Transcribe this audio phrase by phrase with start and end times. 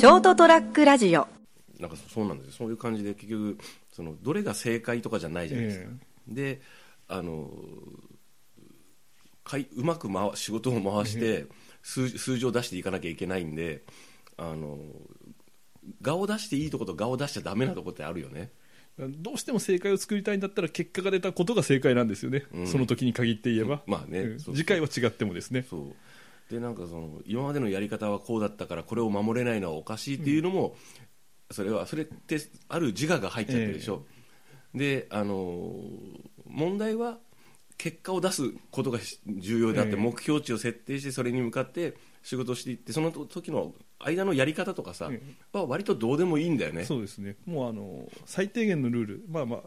[0.00, 1.28] ショートトラックラジオ。
[1.78, 2.52] なんかそうなんですよ。
[2.52, 3.58] そういう感じで結局
[3.92, 5.90] そのどれが正解とかじゃないじゃないですか、
[6.26, 6.62] で
[7.06, 7.50] あの
[9.44, 11.44] かいうまく回仕事を回して
[11.82, 13.82] 数数字を出していかなきゃいけないんで
[14.38, 14.78] あの
[16.00, 18.52] 画を出していいとこと画を出しちゃダメなとこってあるよね。
[18.98, 22.66] どうしても正解を作りたいんだったら結果が出たことが正解なんですよね、うん。
[22.66, 24.20] その時に限って言えば、まあね。
[24.20, 24.38] うん。
[24.38, 25.66] 次回は違ってもですね。
[25.68, 25.94] そう
[26.50, 30.74] でなんかその今までのやり方はこうだったからこれを守れないのはおかしいっていうのも、
[31.50, 32.38] それはそれって
[32.68, 34.04] ある自我が入っちゃってるでしょ、
[34.74, 35.72] であの
[36.46, 37.18] 問題は
[37.78, 39.96] 結果を出すことが重要であって、ええ。
[39.96, 46.84] 目標値を設定してそれに向かって仕事をしていってその時の間のやり方とかさ、えは割とどうでもいいんだよね。
[46.84, 47.36] そうですね。
[47.46, 49.24] もうあの最低限のルール。
[49.28, 49.60] まあまあ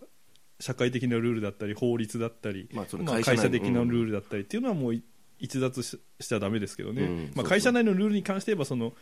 [0.59, 5.04] 社会的なルールだったり法律だったり、まあ会社的なルールだったりっていうのはもうい
[5.43, 7.45] 逸脱ししちゃダメですけどね、まあ、うんそうそう。
[7.45, 8.93] 会社内のルールに関して言えばその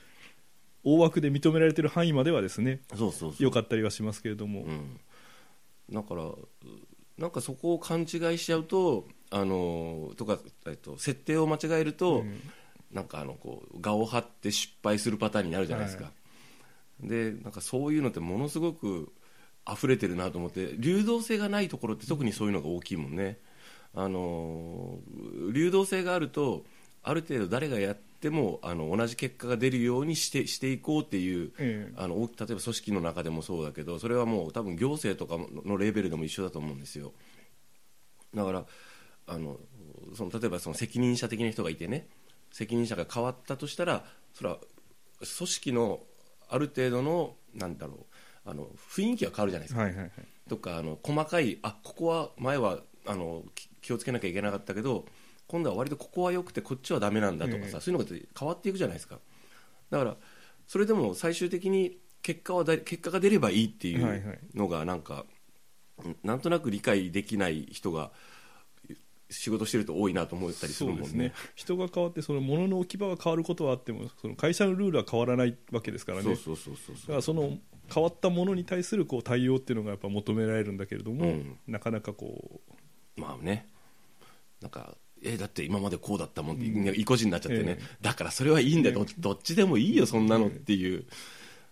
[0.84, 3.34] 大枠で認められている範囲まではですねそうそうそう。
[3.40, 4.99] 良かったりはしますけれども、うん、
[5.91, 6.24] だから
[7.18, 8.07] なんかそこを勘違い
[8.38, 12.41] しちゃうとあのとか、えっと、設定を間違えると、うん。
[12.94, 16.12] なんかあのこう我を張って失敗するパターンになるじゃないですか、は
[17.01, 19.12] でなんかそういうのってものすごく
[19.71, 23.38] 溢れてるなと思って流動性がないところって特にそういうのが大きいもんね
[23.94, 25.00] あの
[25.54, 26.66] 流動性があると
[27.04, 31.94] ある程度誰がやってもあの同じ結果が出るようにしてしていこうっていうええ。
[31.98, 37.14] あのお例えば組織の中でもそうだけどそれはもう多分行政とかのレベルでも一緒だと思うんですよ。
[38.34, 38.66] だから
[39.28, 39.58] あの
[40.16, 42.08] その例えばその責任者的な人がいてね
[42.52, 44.58] 責任者が変わったとしたらそれは
[45.20, 46.02] 組織の
[46.50, 48.06] ある程度のなんだろ
[48.46, 50.12] うあの雰囲気が変わるじゃないですか、はいはいはい。
[50.50, 55.06] とかあの細かいあここは前はあのき気をつけなきゃいけなかったけど
[55.48, 59.20] 今度は割とここは良くてこっちはダメなんだとかさ、ええそういうのが変わっていくじゃないですか。
[59.90, 60.16] だから
[60.66, 64.40] それでも最終的に結果はだ結果が出ればいいっていはいうはい。
[64.56, 65.25] のがなんか、
[66.03, 68.12] うんなんとなく理解できない人が
[69.30, 71.18] 仕事してると多いなと思ったりするもんね。
[71.18, 71.34] ね。
[71.56, 76.34] 人が変わってその物の置き場が変わることはあってもその会社のルールは変わらないわけですからね。
[76.34, 77.57] だからその
[77.94, 81.59] 変わったものに対するこう対応っていうのがやっぱ求められるんだけれども、うん。
[81.68, 82.62] なかなかこ
[83.16, 83.68] まあね
[84.61, 86.88] なんかえだって今までこうだったもんって、うん。
[86.89, 87.97] 意固地になっちゃってね、ええ。
[88.01, 91.05] だからそれはいいんだよ、どどっちでもいいよそんなのっていう、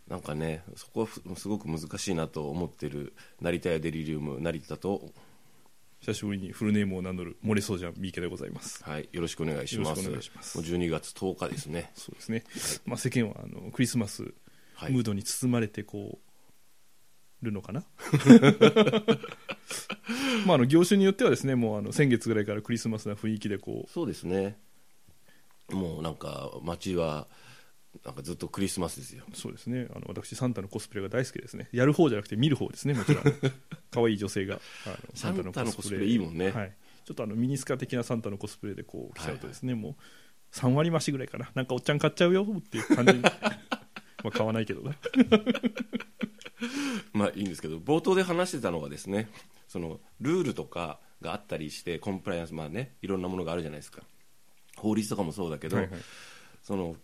[0.07, 5.11] なんかねそこはふすごく難しいなと思ってる成田やデリリウム成田と、う
[6.01, 8.83] 久しぶりにフルネームを名乗る漏れそうじゃん三池でございます。
[8.83, 9.89] はい、よろしくお願いします。
[9.89, 10.57] よろしくお願いします。
[10.57, 11.91] もう12月10日ですね。
[11.95, 12.43] そうですね、
[12.85, 14.33] まあ、世間はあのクリスマスム
[14.75, 14.93] はい。
[14.93, 16.28] ードに包まれてこう
[17.41, 17.83] るのかな？
[20.45, 24.57] まああの業種によってはですねもうあの先月ぐらいからクリスマスな雰囲気でこうそうですね。
[25.71, 27.27] もうなんか街は
[28.05, 29.23] なんかずっとクリスマスですよ。
[29.33, 29.87] そうですね。
[29.95, 31.69] あの私サンタのコスプレが大好きですね。
[31.71, 33.23] やる方じゃなくて見る方ですねもちろん。
[33.91, 34.59] 可愛い女性が。
[34.85, 36.05] あのサンタのコスプレ。
[36.05, 36.51] いいもんね。
[36.51, 36.73] はい、
[37.05, 39.95] ちょっとあのミニスカ的なサンタのコスプレでこう来ちゃうとですね、もう
[40.55, 41.51] 3割増しぐらいかな。
[41.55, 43.13] なんかおっちゃん買っちゃうよっていう感じ。
[43.21, 43.31] ま
[44.25, 44.95] あ買わないけどな
[47.13, 49.29] まあいいんですけど冒頭で話してたのはですね
[49.67, 54.03] そのルールとかがあったりしてコンプライアンスまあねいろんなものがあるじゃないですか。
[54.75, 55.99] 法律とかもそうだけど、はいはい。
[56.63, 56.95] その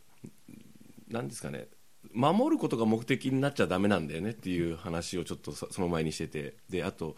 [1.10, 1.68] なんですかね
[2.14, 7.16] 守ることが目的になっちゃダメなんだよねっていう話をちょっとそその前にしててであと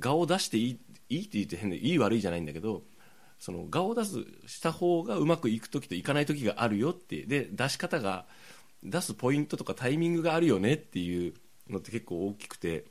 [0.00, 2.82] 顔を出していいいいって言って変でいい悪いじゃないんだけど
[3.38, 8.26] その顔を出すした方がうまくいく時といかない時があるよってで出し方が
[8.82, 11.34] 出すポイントとかタイミングがあるよねっていう
[11.70, 12.84] のって結構大きくて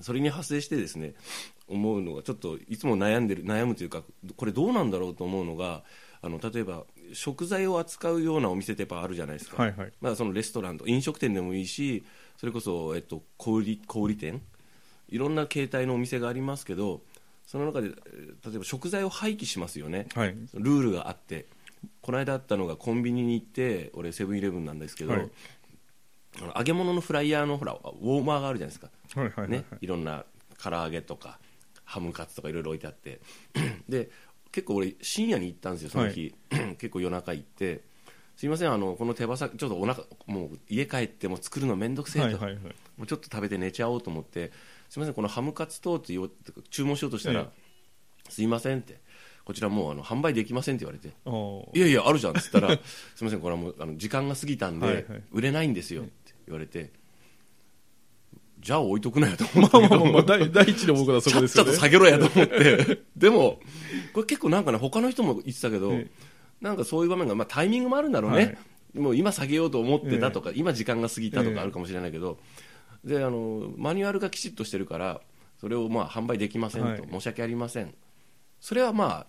[0.00, 1.14] それに派生してですね
[1.66, 4.02] 思うのがちょっといつも悩んでる悩むというか
[4.36, 5.82] これどうなんだろうと思うのが
[6.22, 9.92] あの例えば食材を扱うようなお店ってやっぱあるじゃないですか、はいはい。
[10.00, 12.04] まあ、そのレストランと飲食店でもいいし
[12.36, 14.42] それこそ、えっと、小売り小売店？
[15.08, 17.02] いろんな形態のお店がありますけど
[17.46, 20.06] その中でえー例えば食材を廃棄しますよね。
[20.14, 20.36] はい。
[20.54, 21.46] ルールがあって。
[22.02, 25.30] この間あったのがコンビニに行って俺セブンイレブンなんですけど、はい
[26.56, 28.90] 揚げ物のフライヤーのほらウォーマーがあるじゃないですか。
[29.14, 30.24] はいはいはいね、いろんな
[30.62, 31.38] 唐揚げとか
[31.84, 33.20] ハムカツとかいろいろ置いてあって。
[33.88, 34.10] で
[34.50, 36.34] 結構俺深夜に行ったんですよその日、
[36.78, 37.82] 結構夜中行って。
[38.36, 42.62] すいませんあのこの手羽先ちょっとお腹もう家帰っても作るの面倒くせえと、はいはいはい。
[42.96, 44.52] もうちょっと食べて寝ちゃおうと思って。
[44.88, 46.14] すいませんこのハムカツとって
[46.70, 47.48] 注文しようとしたら、え
[48.30, 49.00] すいませんって。
[49.44, 51.08] こちらもうあの販売できませんって言われて。
[51.78, 52.68] いやいやあるじゃんっつったら
[53.16, 55.04] すいませんこれはもうあの時間が過ぎたんで、はいはい。
[55.32, 56.02] 売れないんですよ。
[56.02, 56.12] って
[56.48, 56.90] 言われて
[58.60, 59.96] じゃあ置いとくなよと思ったけど。
[59.96, 61.70] まあまあまあ第第一の僕はそこですよね。
[61.70, 63.02] ちょっと下げろやと思って。
[63.16, 63.60] でも
[64.12, 66.10] これ結構なんかね他の人も言ってたけど、え
[66.60, 68.58] なんかそういう場面が、まあ、タイミングもあるんだろうね、はい。
[68.98, 72.38] もう今下げようと思ってたとか、今時間が過ぎたとかあるかもしれないけど、
[73.04, 75.20] であのマニュアルがきちっとしてるから
[75.60, 77.02] それをまあ販売できませんと、はい。
[77.10, 77.94] 申し訳ありません。
[78.60, 79.26] それはまあ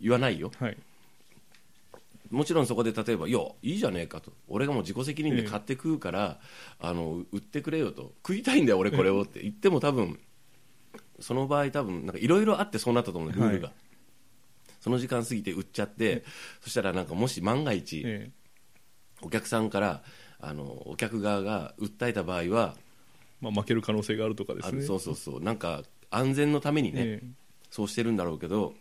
[0.00, 0.50] 言わないよ。
[0.58, 0.76] はい
[2.30, 6.40] もちろんそこで例えば「いやいいじゃねえか」と「俺がもう自己責任で買って食うから、
[6.78, 9.42] あの売ってくれよ」と「食いたいんだよ俺これを」って。
[9.42, 10.18] 言っても多分
[11.20, 13.76] その場合多分なんかいろいろあってそうなったと思うルールが、はい
[14.86, 16.22] その時間過ぎて売っちゃって、
[16.60, 18.30] そしたらなんかもし万が一、え
[19.20, 20.04] お客さんから
[20.38, 22.76] あのお客側が訴えた場合は、
[23.40, 24.84] まあ、負ける可能性があるとかですね。
[24.84, 25.42] あそうそうそう。
[25.42, 27.22] なんか安全のためにね、え
[27.68, 28.74] そうしてるんだろうけど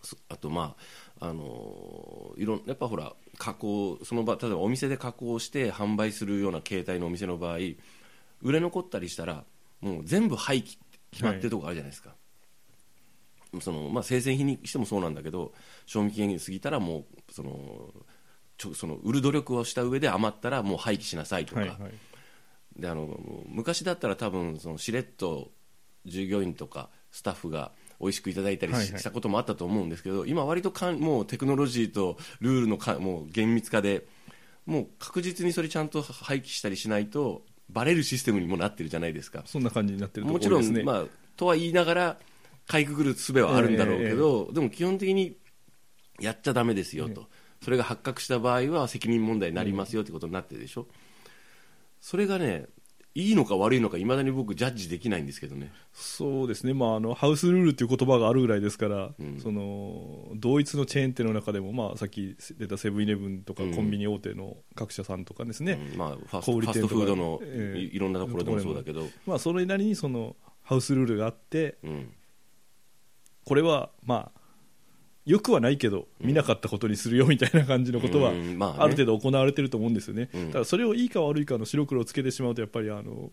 [0.00, 0.82] そあとまあ
[1.20, 7.56] あのいろんやっぱほら加工その場例えばお店で加工して販売するような形態のお店の場合
[8.42, 9.44] 売れ残ったりしたら
[9.80, 12.10] もう全部廃棄って決まってるとこあるじゃないですか、
[13.60, 15.52] そのまあ、生鮮品にしてもそうなんだけど
[15.86, 17.90] 賞味期限過ぎたらもうその
[18.58, 21.78] ちょその売る努力をした上で余ったらもう廃棄しなさいとか、はいはい。
[22.76, 23.18] であの
[23.48, 25.50] 昔だったら多分そのしれっと
[26.04, 29.02] 従業員とかスタッフが美味しくいただいたりし,、はいはい。
[29.02, 34.06] たこともあったと思うんですけど今割とかんもうテクノロジーとルールのかもう厳密化で
[34.66, 39.42] もう確実にそれちゃんと廃棄したりしないとバレるシステムにもなってるじゃないですか。
[39.46, 41.04] そんな感じになってるとこもちろん、まあ、
[41.36, 42.18] とは言いながら
[42.66, 45.36] かいくぐる術はあるんだろうけど、でも基本的に
[46.20, 47.26] やっちゃだめですよと、
[47.62, 50.86] それが発覚した場合は責任問題になりますよってことになってるでしょ、
[52.00, 52.66] それがね
[53.14, 55.72] いいのか悪いのかいまだに僕ジャッジできないんですけどね。
[55.92, 59.40] そうですね、まあ、あのハウスルールっていう言葉があるぐらいですから、うん。
[59.40, 63.74] その同一のチェーン店の中でも、まあ、さっき出たセブンイレブンとかうん。
[63.74, 65.98] コンビニ大手の各社さんとかですね、うん。
[65.98, 66.46] まあ、ファス
[66.80, 67.80] トフードのええ。
[67.80, 72.12] いいろんなところでもそうだけど、まあ、それなりにそのハウスルールがあってうん。
[73.44, 74.37] これはまあ
[75.28, 80.50] よくはないけど見なかったことにするよみたいな感じのことはある程度行われてると思うんですよね、うん。
[80.50, 83.30] ただそれをいいか悪いかの白黒をつけてしまうとやっぱりあの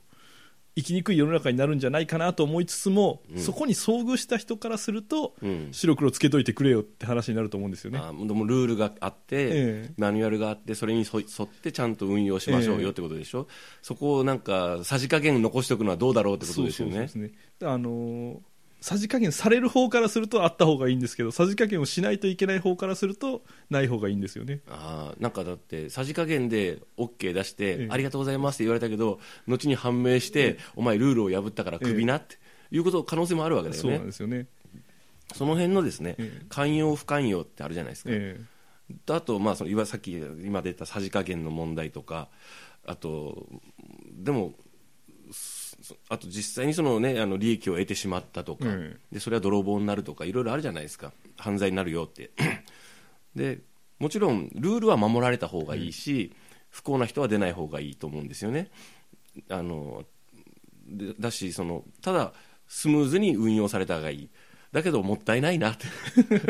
[0.75, 3.39] 生きにくい世の中になるんじゃないかなと思いつつも、うん。
[3.39, 5.69] そこに遭遇した人からするとうん。
[5.71, 7.99] 白黒つけといてくれよって話になると思うんですよね。
[7.99, 9.93] あでもルールがあって、ええ。
[9.97, 13.47] マニュアルがあってそれに沿ってちゃんと運用しましょうよってことでしょ、
[13.81, 16.93] そこをなんかさじ加減残しておくのはどうだろうってことですよね。
[16.95, 17.39] そうそうそうですね。
[17.63, 18.37] あのー
[18.85, 23.41] さじ加減される方からするとあった方がいいんですけどさじ加減をしないといけない方からすると
[23.71, 24.59] ない方がいいんですよね。
[24.69, 27.87] あーなんかだってさじ加減で OK 出して、ええ。
[27.89, 32.37] ありがとうございますって言われたけど後に判明して、お前ルールを破ったからクビなって、
[32.69, 34.45] いうこと可能性もあるわけだよそうねなんですよね。
[35.33, 36.45] その辺のですね、ええ。
[36.49, 38.39] 寛容不寛容ってあるじゃないですか、え
[39.09, 42.27] あと、まあ、そのいわさっき今出たさじ加減の問題とか
[42.85, 43.47] あと
[44.13, 44.64] でもそ
[46.09, 51.11] あと実際にその、ね、あの利益を得てしまったとか、えでそれは泥棒になるとかいろいろあるじゃないですか。
[51.37, 52.31] 犯罪になるよって。
[53.35, 53.59] で
[53.99, 56.33] もちろんルールは守られた方がいいし、
[56.69, 58.69] 不幸な人は出ない方がいいと思うんですよね。
[59.49, 60.03] あの
[60.87, 62.33] でだしそのただ
[62.67, 64.29] スムーズに運用された方がいい。
[64.71, 65.85] だけどもったいないなって。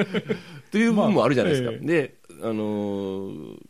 [0.71, 3.61] という部分もあるじゃないですか、まあえであのー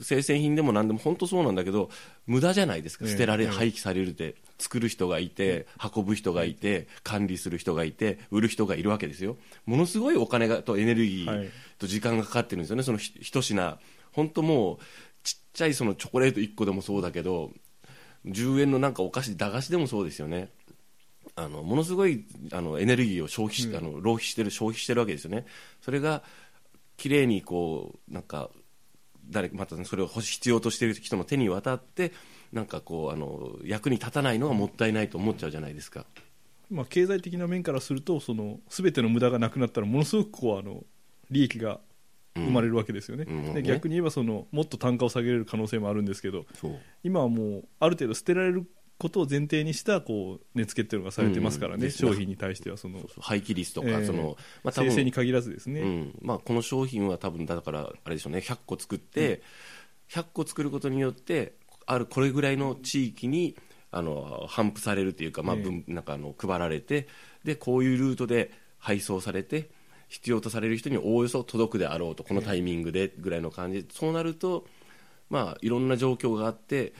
[0.00, 1.88] 生鮮品でも何でも本当そうなんだけど
[2.26, 3.04] 無駄じゃないですか。
[3.04, 3.50] ええ捨てられ、ええ。
[3.50, 4.34] 廃棄されるって。
[4.58, 9.36] 作る人がいて運ぶ人がいて管理する人がいて売る人がいるわけですよ。
[9.66, 11.48] ものすごいお金がとエネルギーはい。
[11.78, 12.82] と時間がかかってるんですよね。
[12.82, 13.78] そのひ一品。
[14.12, 14.78] 本当もう
[15.24, 17.50] ちっちゃいそのチョコレート1個でもそうだけど
[18.26, 20.50] 10円のなんかお菓子駄菓子でもそうですよね。
[21.36, 25.46] あのものすごいあのエネルギーを消費し、あの浪費してる消費してるわけですよね。
[25.80, 26.22] それが
[26.96, 28.50] 綺麗にこうなんか
[29.30, 32.12] 誰またそれを必要としている人の手に渡って
[32.52, 36.06] なんかこうあの役に立たないのがもったいないと思っちゃうじゃないですか、
[36.70, 40.84] まあ、経済的な面からするとその全ての無駄がなくなったらものすごくこうあの
[41.30, 41.80] 利益が
[42.36, 43.54] 生まれるわけですよね,、うん。
[43.54, 46.46] で逆に言えばそのもっと単価を下げれる可能性もあるんですけど
[47.02, 48.66] 今はもうある程度捨てられる
[48.98, 54.04] ことを前提にしたこう値付けっていうのがされてますからね、うん商品に対してはその廃棄率とか、ええ。
[54.06, 56.18] そのまあ、多分生成に限らずですね、うん。
[56.22, 59.42] まあ、この商品は多分だからあれでしょうね100個作って、
[60.10, 61.54] 100個作ることによって
[61.86, 63.56] あるこれぐらいの地域に
[63.90, 65.62] あの頒布されるというか,、まあ、ええ。
[65.62, 67.08] 分なんかあの配られて
[67.44, 69.70] でこういうルートで配送されて
[70.08, 73.82] 必要とされる人におおよそ届くであろうとこのタイミングでぐらいの感じ。
[73.82, 74.66] でそうなると、
[75.30, 76.92] まあ、いろんな状況があって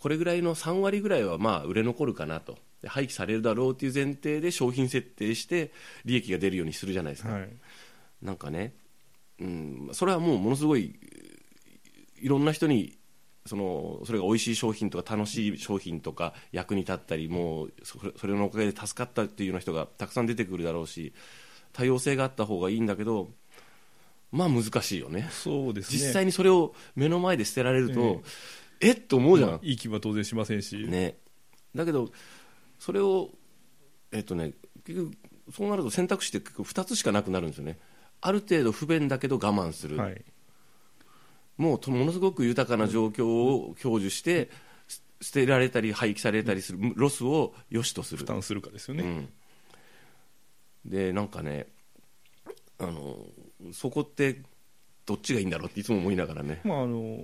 [0.00, 2.58] これぐらいの3割ぐらいはまあ売れ残るかなと。
[2.82, 5.70] で廃棄されるだろうという前提で商品設定して
[6.06, 7.30] 利益が出るようにするじゃないですか。
[7.30, 7.48] はい。
[8.22, 8.74] なんかね、
[9.38, 10.98] うん、それはもうものすごい
[12.18, 12.98] いろんな人に
[13.46, 17.72] そのそれが美味しい商品とか楽しい商品とか役に立ったりもう
[18.16, 21.12] それのおかげで助かったっていうような人がたくさん出てくるだろうし
[21.72, 23.30] 多様性があった方がいいんだけど
[24.32, 25.28] まあ難しいよね。
[25.30, 25.98] そうですね。
[25.98, 28.20] 実際にそれを目の前で捨てられると、え
[28.88, 31.18] っと思うじゃん、まあいい気は当然しませんし、ね、
[31.74, 32.10] だけど
[32.78, 33.30] それを
[34.12, 34.52] えっとね
[34.84, 35.16] 結局
[35.52, 37.78] そうなると選択肢って結構2つしかなくなるんですよね。
[38.20, 40.24] ある程度不便だけど我慢する、はい、
[41.56, 44.50] もうとものすごく豊かな状況を享受して、
[44.88, 48.18] す捨てられたり廃棄されたりするロスを良しとする。
[48.18, 49.28] 負担するかですよね、うん、
[50.90, 51.66] でなんかね
[52.78, 53.18] あの
[53.72, 54.42] そこって
[55.06, 56.60] どっちがいいんだろうっていつも思いながらね。
[56.64, 57.18] まああの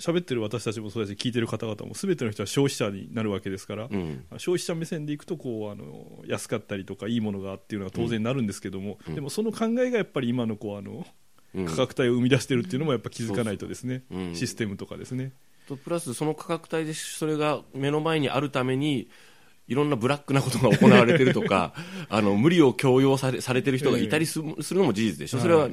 [0.00, 4.24] 喋ってる私たちもそうだし聞いてる方々も全ての人は消費者になるわけですから、うん。
[4.38, 9.14] 消費者目線でいくとこうあの安かったりとかいいものがっていうのは当然なるんですけども、うん。
[9.14, 11.06] でもその考えがやっぱり今のこうあの
[11.54, 11.66] うん。
[11.66, 14.34] 価格帯を生み出してるっていうのもやっぱ気づかないとですね、そうん。
[14.34, 15.32] システムとかですね。
[15.68, 19.08] とプラスその価格帯でそれが目の前にあるために
[19.68, 21.72] いろんなブラックなことが行われてるとか
[22.10, 25.46] あの無理を強要されされてる人がいたりす,、するのも事実でしょ、はい。
[25.46, 25.70] それは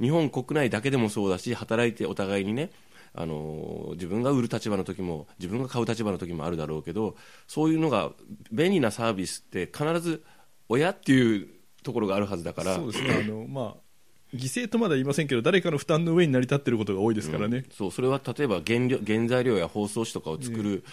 [0.00, 2.70] 日本国内だけでもそうだし働いてお互いにね
[3.14, 8.12] あの自分が売る立場の時も自分が買う立場の時もあるだろうけどそういうのが
[8.52, 10.22] 便利なサービスって必ず
[10.68, 11.48] 親っていう
[11.82, 13.22] ところがあるはずだからそうですね。
[13.24, 13.90] あのまあ
[14.34, 20.84] 犠牲とまでは言いませんけど誰かの負担の上に成り立ってることが多いですからね、そうそれは例えば原料原材料や包装紙とかを作る、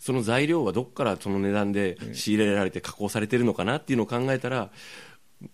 [0.00, 4.70] その材料はどこからその値段で仕入れられて加工されてるのかなっていうのを考えたら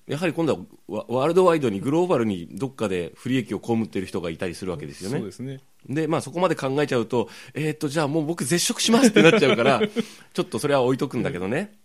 [0.06, 5.18] やはり今度はワワールドワイドにグローバルにどっかで不利益を被っている人がいたりするわけですよね。
[5.18, 5.60] そうですね。
[5.88, 9.80] で、まあ、そこまで考えちゃうと,、えー、とじゃあもう僕絶食しますってなっちゃうから
[10.34, 11.78] ちょっとそれは置いとくんだけどね、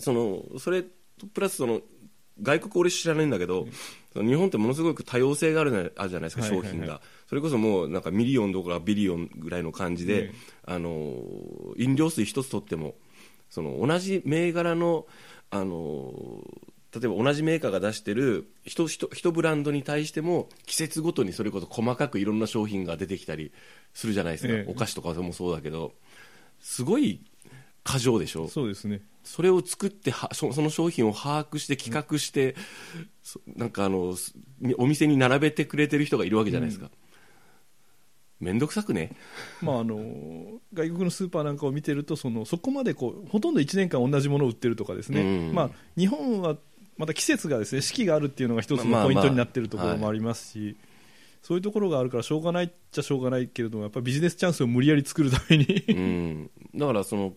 [0.00, 1.80] そのそれとプラスその
[2.40, 3.66] 外国俺知らないんだけど、
[4.14, 7.00] 日本ってものすごく多様性があるねあるじゃないですか、商品が。
[7.28, 11.16] それこそもうなんかミリオンどころかビリオンぐらいの感じで、うんあの
[11.76, 12.94] 飲料水一つとっても
[13.48, 15.06] その同じ銘柄の
[15.50, 16.12] あの
[16.94, 23.52] 例えば同じメーカーが出してる一一一ブランドに対しても季節ごとにそれこそ細かくいろんな商品が出てきたり
[23.94, 24.70] するじゃないですか、ええ。
[24.70, 25.92] お菓子とかでもそうだけど。
[26.60, 27.20] すごい
[27.84, 28.48] 過剰でしょ。
[28.48, 29.00] そうですね。
[29.24, 32.54] それを作ってはそその商品を把握して企画して、
[33.22, 34.34] そなんかあのす
[34.78, 36.90] お店に並べてくれてる人がいるわけじゃないですか、
[38.40, 39.12] めんどくさくね。
[39.62, 45.54] まあ、あの外国のスーパーなんかを見てるとそのそこまでこうほとんど1年間同じものを売ってるとかですね、うん。
[45.54, 46.56] まあ、日本は
[47.00, 50.76] また季節がですね四季があるっていうのが一つのポイントになっているところはいもありますし、
[51.42, 55.64] そういうところがあるからしょうがないっちゃしょうがないけれどもやっぱビジネスチャンスを無理やり作るために。
[55.88, 57.32] うん、だからその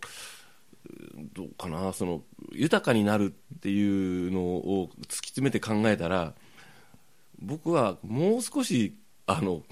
[1.33, 6.33] どうかなその豊かになるっていうのを突き詰めて考えたら
[7.39, 9.63] 僕はもう少しあの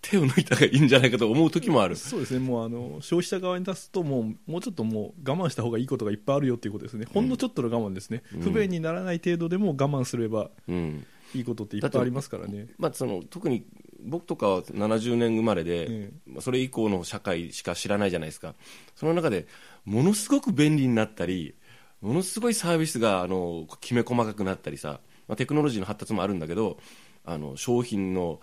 [0.00, 1.96] 手を抜いた方がいいんじゃないかと思う時もある。
[1.96, 2.40] そうですね。
[2.40, 8.40] もうあの消費者側に立つともうもうちょっともう我慢した方がいいことがいっぱいあるよっていうことですね、ほんのちょっとの我慢ですね、うん。
[8.40, 11.06] 不便にならない程度でも我慢すればうん。
[11.34, 12.68] いいことっていっぱいありますからね。
[12.78, 13.66] まあ、その特に
[14.00, 16.10] 僕とかは70年生まれで、え。
[16.26, 18.54] まあそれ以降の社会しか知らないじゃないですか。
[18.94, 19.46] その中で
[19.84, 21.54] ものすごく便利になったり
[22.00, 26.78] ものすごいサービスがあのきめ細かくなったりさ、まあ、テクノロジーの発達もあるんだけど
[27.24, 28.40] あの商品の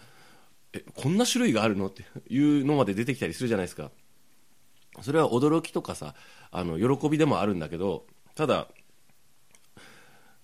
[0.96, 1.88] こんな種類があるの？
[1.88, 3.92] っていうのまで出てきたりするじゃないですか。
[5.02, 6.16] それは驚きとかさ
[6.52, 8.06] あの喜びでもあるんだけど
[8.36, 8.68] ただ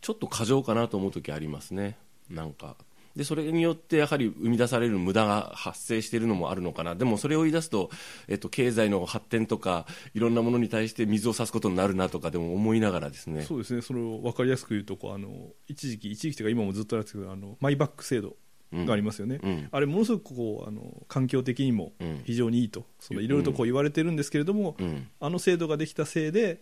[0.01, 1.97] ちょっと過剰かなと思う時ありますね。
[2.29, 2.75] なんか。
[3.13, 6.95] でそれによってやはり生み出される無駄が発生しているのもあるのかな。
[6.95, 7.89] でもそれを言い出すと、
[8.29, 13.41] えっと、経済の発展とかいろんなものに対して水を差すことになるなとかでも思いながらですね。
[13.41, 13.81] そうですね。
[13.81, 18.37] それを分かりやすく言うとこうあの一時期一時期というか今もずっとあるんですけどあのマイバック制度。
[18.71, 19.67] がありますよね、うん。
[19.71, 22.21] あれものすごくこうあの環境的にもうん。
[22.25, 22.85] 非常にいいと。
[22.99, 25.07] そのいろいろとこう言われてるんですけれども、うん。
[25.19, 26.61] あの制度ができたせいで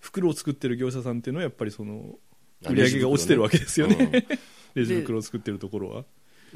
[0.00, 2.16] 袋を作ってる業者さんっていうのはやっぱりその
[2.66, 4.26] あ売り上げが落ちてるわけですよね。
[4.74, 6.04] レジ袋 を作ってるところは。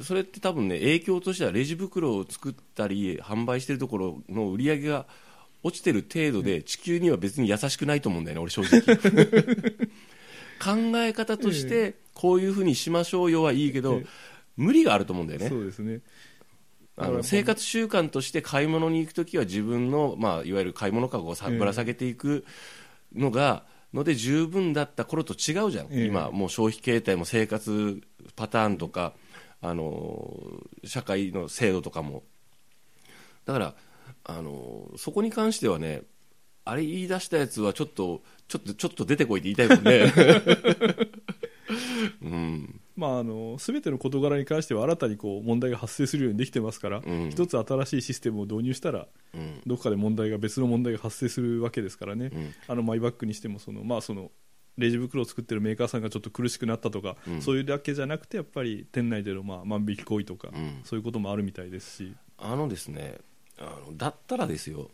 [0.03, 5.07] それって多分ね影響としてはレジ袋を作ったり販売してるところの売り上げが
[5.63, 8.83] 落ちてる程度で地球には別に優しくないと思うんだよね俺正直。
[10.61, 14.07] 考え方としてこういうふうにしましょうよはいいけどええ
[14.57, 15.49] 無理があると思うんだよね。
[15.49, 16.01] そうですね。
[16.97, 22.45] あの生活習慣として買い物に行くときは自分の、まあ、いわゆる買い物かごをぶら下げていく
[23.15, 26.05] のが、ので十分だった頃と違うじゃん、ええ。
[26.07, 28.01] 今、もう消費形態も生活
[28.37, 29.15] パターンとか、
[29.61, 30.37] あの
[30.85, 32.23] 社会の制度とかも。
[33.45, 33.75] だから、
[34.25, 36.03] あのそこに関してはね、
[36.65, 40.13] あれ言い出したやつはちょっと、ちょっと、ちょっと出てこいって言いたいもんね。
[42.23, 47.31] うん、まあ、あの全ての事柄に関しては新たにこう問題が発生するようにできてますから、うん。
[47.31, 52.55] 一つ新しいシステムを導入したらうん、どこかで問題が別の問題が発生するわけですからね、うん。
[52.69, 54.31] あのマイバッグにしてもその、まあ、その
[54.79, 57.43] レジ袋を作ってるメーカーさんがちょっと苦しくなったとか、うん。
[57.43, 60.81] そういうだけじゃなくてやっぱり店内でのまあ万引き行為とか、うん。
[60.85, 63.19] そういうこともあるみたいですし、あのですね
[63.59, 64.91] あのだったらですよ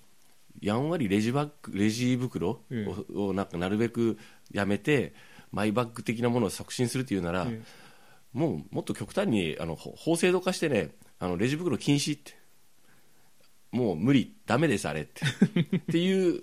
[0.61, 2.61] やんわりレジバッグレジ袋
[3.14, 4.19] を,、なんかなるべく
[4.52, 5.14] やめて
[5.52, 7.62] マイバッグ的なものを促進するっていうなら、え
[8.33, 12.39] もうもっと極端にあのほ法制度化してねあのレジ袋禁止って。
[13.73, 15.23] もう無理ダメですあれって。
[15.77, 16.43] っていう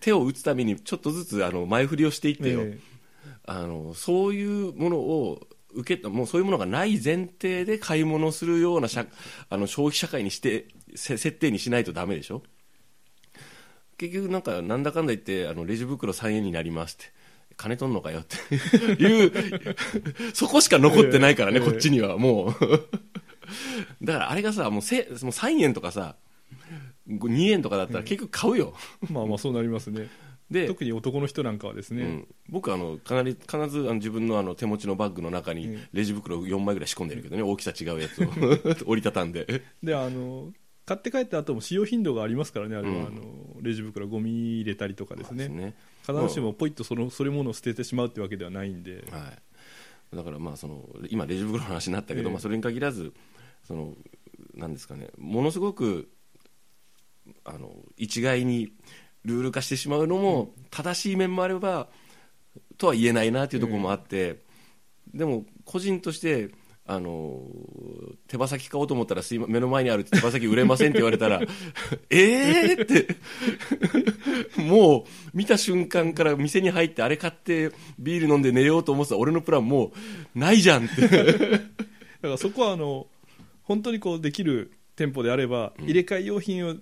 [0.00, 2.78] 手を打つためにちょっとずつあの前振りをしていってよ、え
[3.46, 9.06] あのそういうものを受けたもうそういうものがない前提で買い物をするような社
[9.48, 12.42] あの消費社会にしてせ設定にしないとダメでしょ。
[13.96, 17.12] 結局なんかなんだかんだ言ってあのレジ袋3円になりますって
[17.58, 18.54] 金取んのかよって。
[19.02, 19.32] いう
[20.32, 21.66] そこしか残ってないからね、ええ。
[21.66, 22.54] こっちにはもう。
[24.02, 26.16] だからあれがさもうせもう3円とかさ
[27.08, 28.74] 2円とかだったら結局買うよ、
[29.08, 30.08] えまあまあ そうなりますね。
[30.50, 38.28] で特に男の人なんかはですね、うん、僕あのかなり必ずあの自分のあの手持ちのバッグの中にうんレジ袋4枚ぐらい仕込んでるけどね、大きさ違うやつを。
[38.86, 39.62] 折りたたんで。
[39.82, 40.52] であの
[40.86, 43.06] 買って帰った後も使用頻度がありますからねあれは、うん。
[43.06, 43.22] あの
[43.60, 45.48] レジ袋ゴミ入れたりとかですね。
[45.48, 45.74] ね。
[46.02, 49.32] 必ずしもポイッとそのそれものを捨ててしまうってわけではないんで、は
[50.12, 52.32] い、だからまあその今レジ袋の話になったけど、ええ。
[52.32, 53.12] まあ、それに限らず
[53.66, 53.94] その
[54.54, 55.08] なんですかね。
[55.18, 56.08] ものすごく
[57.44, 58.72] あの一概に
[59.24, 61.88] ルール化してしまうのも正しい面もあれば
[62.78, 64.42] とは言えないなというところもあって、
[65.12, 66.50] でも個人として
[66.90, 67.42] あの
[68.28, 71.42] 手羽先買おうと思ったらすいま目の前にある手羽先売れませんって言われたら
[72.08, 73.08] ええって。
[74.56, 79.92] もう見た瞬間から店に入ってあれ買ってビール飲んで寝ようと思ってた俺のプランも
[80.34, 81.02] うないじゃんって。
[81.08, 81.62] だか
[82.22, 83.06] らそこはあの
[83.62, 86.74] 本当にこうできる店舗であれば、入れ替え用品を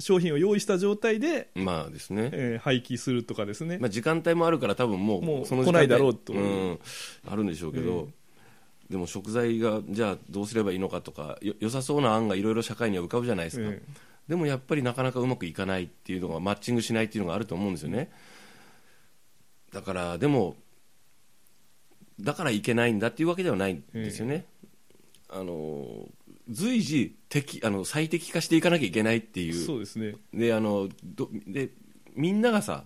[0.00, 6.78] 商品を用意した状態で、まあですね、えー廃棄するとかですね、まあ、時間帯もあるから多分もうもうその時間帯来ないだろうとん、
[7.26, 8.08] あるんでしょうけど、
[8.90, 13.80] でも食材がじゃあどうすればいいのかとかよ良さそうな案がいろいろ社会には浮かぶじゃないですか、え
[14.28, 18.10] でもやっぱりなかなかうまくいかないっていうのがマッチングしないっていうのがあると思うんですよね。
[19.72, 20.56] だからでも
[22.20, 24.46] だからいけないんだっていうわけではないんですよね、
[25.28, 26.08] あの
[26.48, 29.54] 随時適あの最適化していかなきゃいけないっていう。
[29.54, 30.16] そうですね。
[30.34, 31.70] であのどで
[32.14, 32.84] みんながさ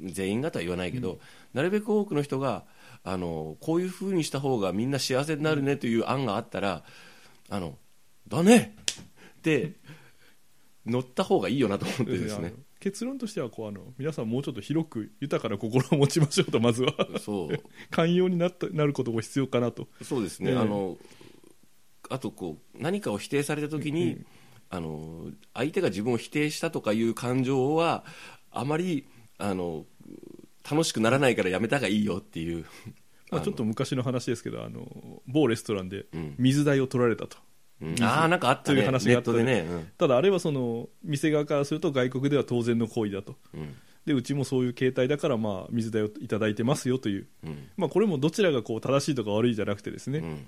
[0.00, 1.18] 全員がとは言わないけど、
[1.52, 2.64] なるべく多くの人が
[3.02, 6.82] あのこういうふうにした方がみんな幸せになるねという案があったら
[7.50, 7.76] あの
[8.28, 8.76] だね
[9.38, 9.72] って
[10.86, 12.54] 乗った方がいいよなと思ってですね。
[12.80, 16.92] 結論としてはこうあの皆さんもうちょっと広く豊かな心を持ちましょうとまずは。
[17.18, 17.58] そう。
[17.90, 19.88] 寛容になったなることも必要かなと。
[20.02, 20.56] そうですね、ええ。
[20.58, 20.98] あの
[22.10, 24.26] あとこう何かを否定された時に、うん。
[24.70, 28.04] あの相手が自分を否定したとかいう感情は
[28.50, 29.06] あまり
[29.38, 29.86] あの
[30.68, 32.64] 楽しくならないからやめた方がいいよっていう、
[33.30, 36.34] まあ、ちょっと昔の話ですけどあの某レストランでうん。
[36.38, 37.36] 水代を取られたと、
[37.80, 38.02] うん。
[38.02, 39.66] ああなんかあったという話があったトでね、
[39.98, 43.36] ただあれはその店側からすると外国では当然の行為だと。
[43.54, 43.74] うんうん。
[44.06, 47.68] でうちもそういう形態だからまあ水代をいただいてますよという、うん。
[47.76, 50.46] まあ、これもどちらがこう正しいとか悪いじゃなくてですね、うん。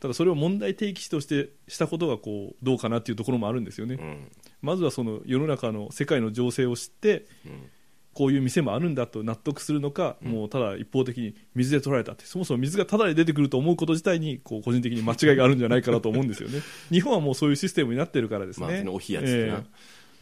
[0.00, 4.30] ただそれを問題提起としてしたことがこうどうかなっていうところもあるんですよね、うん。
[4.62, 7.70] まずはその世の中の世界の情勢を知ってうん
[8.14, 10.32] こういう店もあるんだと納得するのか、うん。
[10.32, 16.60] もうただ一方的に水で取られたってそもそも水がタダで出てくると思うこと自体にこう個人的に間違いがあるんじゃないかなと思うんですよね。
[16.90, 19.64] 日本はもうそういうシステムになってるからですね、まあ、お冷やつってな、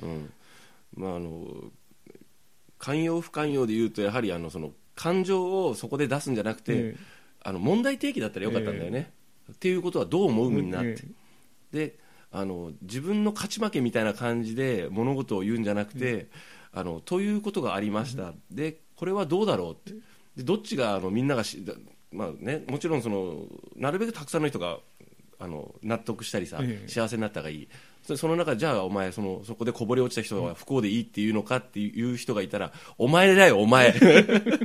[0.02, 0.32] うん。
[0.94, 1.70] まあ、あの
[2.78, 6.96] 寛容不寛容で言うとやはりあのその感情をそこで出すんじゃなくて、え
[7.44, 9.12] あの問題提起だったらよかったんだよね、
[9.52, 10.80] っていうことはどう思うみんな。
[10.80, 10.96] って、
[11.72, 11.86] え。
[11.88, 11.98] で
[12.32, 16.28] あの自分の勝ち負けみたいな感じで物事を言うんじゃなくて、
[16.72, 20.00] あのということがありました、でこれはどうだろうって。
[20.36, 21.74] でどっちがあのみんながし、だ
[22.10, 23.42] まあね、もちろんその
[23.76, 24.78] なるべくたくさんの人が
[25.38, 26.88] あの納得したりさ、ええ。
[26.88, 27.68] 幸せになった方がいい
[28.02, 33.94] そその中じゃあお前そのそこでこぼれ落ちた人は不幸でいいっていうのかっていう人がいたらお前だよお前。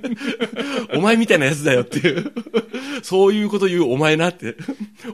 [0.95, 2.33] お前みたいなやつだよっていう。
[3.03, 4.55] そういうこと言うお前なって。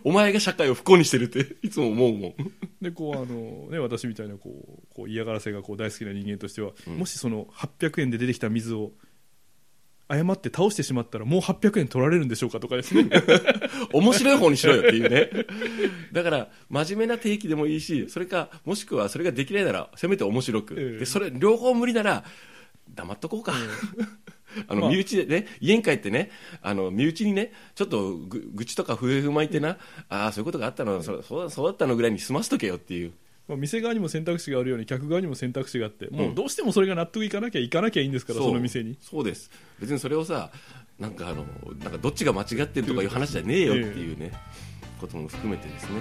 [0.03, 2.35] お前が社会を不幸にしてるっていつも思うもん。
[2.81, 6.97] でこうあの、ね、私みたいなこうこう嫌がらせがこう大好きな人間としては、うん。
[6.99, 8.91] もしその800円で出てきた水を
[10.07, 13.09] 誤って倒してしまったらもう800円取られるんでしょうかとかですね。
[13.93, 15.29] 面白い方にしろよっていうね。
[16.11, 20.99] だから真面目な定期でもいいしそれかもしくはそれができないならせめて面白く、ええ。
[20.99, 22.23] でそれ両方無理なら
[22.93, 23.53] 黙っとこうか、
[24.67, 24.89] あのまあ。
[24.91, 29.77] 身内でね家に帰ってねあの身内にねちょっとぐ愚痴とか笛踏まいてな、
[30.09, 33.13] ああそういうことがあったのそそうだったのぐらいに済ませとけよっていう
[33.47, 38.97] まあ、店側にも選択肢があるように客側にも選択肢があって、もうどうしてもそれが納得いかなきゃいかなきゃいいんですからその店に。
[39.01, 39.51] そうです。
[39.79, 40.49] 別にそれをさ
[40.99, 41.45] なんかあの
[41.79, 44.31] なんかどっちが間違ってるとかいう話じゃねえよっていうね、
[45.01, 45.99] ことも含めてですね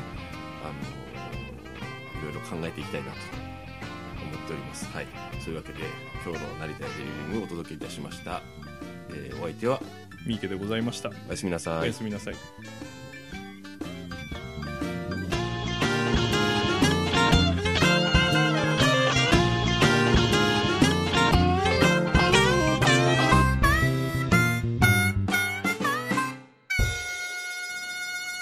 [0.63, 3.17] あのいろいろ考えていきたいなと
[4.23, 4.87] 思っております。
[4.87, 5.07] はい。
[5.41, 5.81] そういうわけで
[6.25, 8.41] 今日の成田やデリリングをお届けいたしました、
[9.11, 9.81] えーお相手は
[10.25, 11.81] 三池でございました、おやすみなさい。
[11.81, 12.35] おやすみなさい